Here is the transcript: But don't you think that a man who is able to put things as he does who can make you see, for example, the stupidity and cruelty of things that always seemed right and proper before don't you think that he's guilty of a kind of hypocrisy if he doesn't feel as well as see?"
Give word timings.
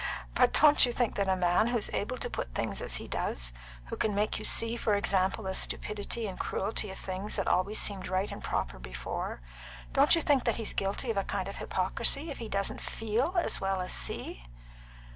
But 0.33 0.51
don't 0.53 0.83
you 0.83 0.91
think 0.91 1.13
that 1.17 1.29
a 1.29 1.35
man 1.35 1.67
who 1.67 1.77
is 1.77 1.91
able 1.93 2.17
to 2.17 2.27
put 2.27 2.55
things 2.55 2.81
as 2.81 2.95
he 2.95 3.07
does 3.07 3.53
who 3.85 3.95
can 3.95 4.15
make 4.15 4.39
you 4.39 4.45
see, 4.45 4.75
for 4.75 4.95
example, 4.95 5.43
the 5.43 5.53
stupidity 5.53 6.25
and 6.27 6.39
cruelty 6.39 6.89
of 6.89 6.97
things 6.97 7.35
that 7.35 7.47
always 7.47 7.77
seemed 7.79 8.07
right 8.07 8.31
and 8.31 8.43
proper 8.43 8.79
before 8.79 9.41
don't 9.93 10.15
you 10.15 10.23
think 10.23 10.45
that 10.45 10.55
he's 10.55 10.73
guilty 10.73 11.11
of 11.11 11.17
a 11.17 11.23
kind 11.23 11.47
of 11.47 11.57
hypocrisy 11.57 12.31
if 12.31 12.39
he 12.39 12.49
doesn't 12.49 12.81
feel 12.81 13.35
as 13.37 13.61
well 13.61 13.79
as 13.79 13.93
see?" 13.93 14.43